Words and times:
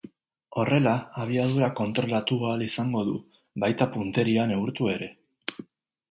Horrela, 0.59 0.91
abiadura 1.25 1.67
kontrolatu 1.79 2.37
ahal 2.47 2.63
izango 2.67 3.03
du, 3.09 3.13
baita 3.65 3.87
punteria 3.97 4.47
neurtu 4.53 4.89
ere. 4.95 5.11